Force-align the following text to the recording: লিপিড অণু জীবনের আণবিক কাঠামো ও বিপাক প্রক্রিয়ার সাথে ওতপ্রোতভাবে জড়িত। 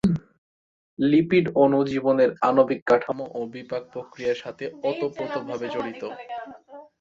লিপিড 0.99 1.45
অণু 1.55 1.79
জীবনের 1.91 2.29
আণবিক 2.47 2.81
কাঠামো 2.89 3.25
ও 3.33 3.49
বিপাক 3.53 3.83
প্রক্রিয়ার 3.93 4.41
সাথে 4.43 4.65
ওতপ্রোতভাবে 4.89 5.67
জড়িত। 5.75 6.03